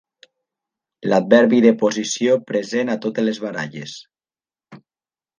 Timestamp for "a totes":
2.93-3.25